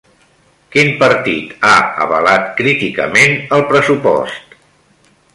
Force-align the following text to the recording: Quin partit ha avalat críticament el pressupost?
Quin 0.75 0.87
partit 1.01 1.67
ha 1.67 1.73
avalat 2.05 2.47
críticament 2.61 3.35
el 3.59 3.65
pressupost? 3.73 4.57